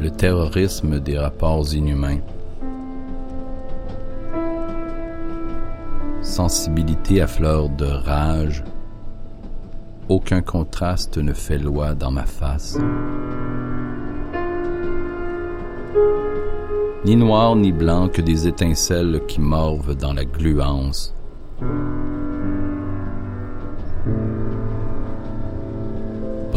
le 0.00 0.10
terrorisme 0.10 1.00
des 1.00 1.18
rapports 1.18 1.74
inhumains. 1.74 2.20
Sensibilité 6.22 7.20
à 7.20 7.26
fleur 7.26 7.68
de 7.68 7.86
rage, 7.86 8.62
aucun 10.08 10.40
contraste 10.40 11.18
ne 11.18 11.32
fait 11.32 11.58
loi 11.58 11.94
dans 11.94 12.10
ma 12.12 12.26
face. 12.26 12.78
Ni 17.04 17.16
noir 17.16 17.56
ni 17.56 17.72
blanc 17.72 18.08
que 18.08 18.22
des 18.22 18.46
étincelles 18.46 19.20
qui 19.26 19.40
morvent 19.40 19.96
dans 19.96 20.12
la 20.12 20.24
gluance. 20.24 21.14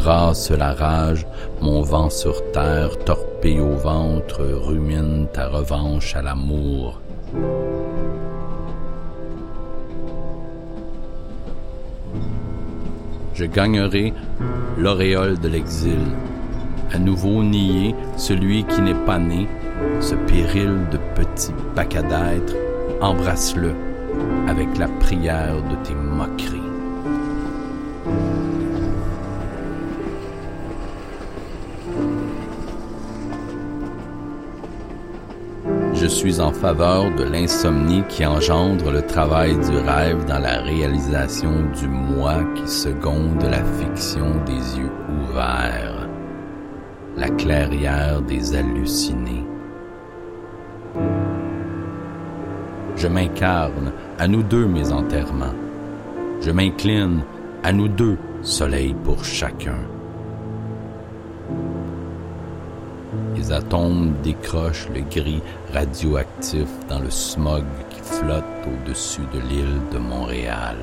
Brasse 0.03 0.49
la 0.49 0.73
rage, 0.73 1.27
mon 1.61 1.83
vent 1.83 2.09
sur 2.09 2.51
terre, 2.53 2.97
torpille 3.05 3.59
au 3.59 3.75
ventre, 3.75 4.41
rumine 4.41 5.27
ta 5.31 5.47
revanche 5.47 6.15
à 6.15 6.23
l'amour. 6.23 6.99
Je 13.35 13.45
gagnerai 13.45 14.11
l'auréole 14.75 15.39
de 15.39 15.49
l'exil, 15.49 16.07
à 16.91 16.97
nouveau 16.97 17.43
nier 17.43 17.93
celui 18.17 18.63
qui 18.63 18.81
n'est 18.81 19.05
pas 19.05 19.19
né, 19.19 19.47
ce 19.99 20.15
péril 20.15 20.79
de 20.91 20.97
petit 21.13 21.53
paquet 21.75 22.01
d'êtres, 22.01 22.55
embrasse-le 23.01 23.75
avec 24.47 24.79
la 24.79 24.87
prière 24.99 25.57
de 25.69 25.75
tes 25.87 25.93
moqueries. 25.93 26.60
Suis 36.11 36.39
en 36.41 36.51
faveur 36.51 37.09
de 37.15 37.23
l'insomnie 37.23 38.03
qui 38.09 38.25
engendre 38.25 38.91
le 38.91 39.01
travail 39.01 39.53
du 39.53 39.77
rêve 39.77 40.25
dans 40.25 40.39
la 40.39 40.61
réalisation 40.61 41.51
du 41.79 41.87
moi 41.87 42.43
qui 42.53 42.67
seconde 42.67 43.41
la 43.43 43.63
fiction 43.63 44.27
des 44.45 44.79
yeux 44.79 44.91
ouverts, 45.23 46.07
la 47.15 47.29
clairière 47.29 48.21
des 48.21 48.55
hallucinés. 48.55 49.45
Je 52.97 53.07
m'incarne, 53.07 53.93
à 54.19 54.27
nous 54.27 54.43
deux 54.43 54.67
mes 54.67 54.91
enterrements. 54.91 55.55
Je 56.41 56.51
m'incline, 56.51 57.21
à 57.63 57.71
nous 57.71 57.87
deux, 57.87 58.17
soleil 58.41 58.93
pour 59.03 59.23
chacun. 59.23 59.79
Les 63.35 63.51
atomes 63.51 64.13
décrochent 64.23 64.87
le 64.93 65.01
gris 65.01 65.41
radioactif 65.73 66.67
dans 66.87 66.99
le 66.99 67.09
smog 67.09 67.63
qui 67.89 67.99
flotte 68.01 68.43
au-dessus 68.65 69.27
de 69.33 69.39
l'île 69.39 69.81
de 69.91 69.97
Montréal. 69.97 70.77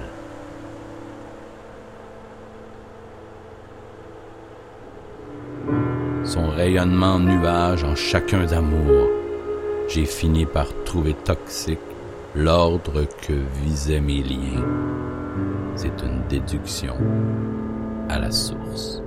Son 6.25 6.49
rayonnement 6.51 7.19
nuage 7.19 7.85
en 7.85 7.95
chacun 7.95 8.45
d'amour, 8.45 9.09
j'ai 9.89 10.05
fini 10.05 10.45
par 10.45 10.67
trouver 10.85 11.15
toxique 11.15 11.79
l'ordre 12.35 13.07
que 13.27 13.33
visaient 13.65 14.01
mes 14.01 14.23
liens. 14.23 14.65
C'est 15.75 16.03
une 16.03 16.21
déduction 16.29 16.95
à 18.11 18.19
la 18.19 18.31
source. 18.31 19.03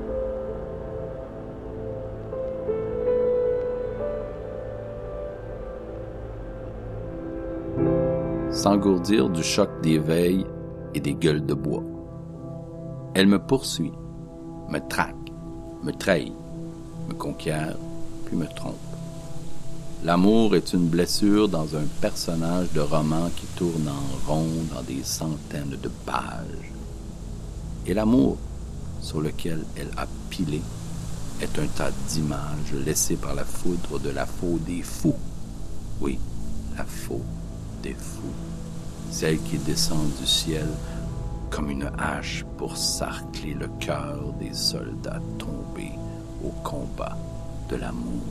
S'engourdir 8.61 9.27
du 9.29 9.41
choc 9.41 9.69
des 9.81 9.97
veilles 9.97 10.45
et 10.93 10.99
des 10.99 11.15
gueules 11.15 11.43
de 11.43 11.55
bois. 11.55 11.83
Elle 13.15 13.25
me 13.25 13.39
poursuit, 13.39 13.91
me 14.69 14.77
traque, 14.87 15.31
me 15.81 15.91
trahit, 15.91 16.35
me 17.09 17.15
conquiert, 17.15 17.75
puis 18.25 18.35
me 18.35 18.45
trompe. 18.45 18.75
L'amour 20.03 20.55
est 20.55 20.73
une 20.73 20.87
blessure 20.87 21.49
dans 21.49 21.75
un 21.75 21.87
personnage 22.01 22.71
de 22.73 22.81
roman 22.81 23.31
qui 23.35 23.47
tourne 23.55 23.87
en 23.87 24.31
rond 24.31 24.45
dans 24.71 24.83
des 24.83 25.01
centaines 25.03 25.77
de 25.81 25.89
pages. 26.05 26.71
Et 27.87 27.95
l'amour, 27.95 28.37
sur 28.99 29.21
lequel 29.21 29.65
elle 29.75 29.89
a 29.97 30.05
pilé, 30.29 30.61
est 31.41 31.57
un 31.57 31.67
tas 31.67 31.89
d'images 32.09 32.73
laissées 32.85 33.15
par 33.15 33.33
la 33.33 33.43
foudre 33.43 33.97
de 33.97 34.11
la 34.11 34.27
faux 34.27 34.59
des 34.67 34.83
fous. 34.83 35.17
Oui, 35.99 36.19
la 36.77 36.85
faux 36.85 37.21
des 37.81 37.93
fous, 37.93 38.33
celle 39.09 39.39
qui 39.39 39.57
descend 39.57 40.07
du 40.19 40.25
ciel 40.25 40.67
comme 41.49 41.69
une 41.69 41.91
hache 41.97 42.45
pour 42.57 42.77
sarcler 42.77 43.53
le 43.53 43.67
cœur 43.79 44.33
des 44.39 44.53
soldats 44.53 45.19
tombés 45.37 45.91
au 46.43 46.49
combat 46.63 47.17
de 47.69 47.75
l'amour. 47.75 48.21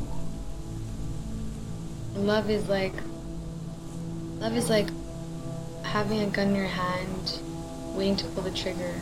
Love 2.16 2.50
is 2.50 2.68
like 2.68 2.94
love 4.40 4.56
is 4.56 4.68
like 4.68 4.88
having 5.82 6.20
a 6.20 6.26
gun 6.26 6.48
in 6.48 6.56
your 6.56 6.66
hand, 6.66 7.40
waiting 7.94 8.16
to 8.16 8.26
pull 8.28 8.42
the 8.42 8.50
trigger. 8.50 8.94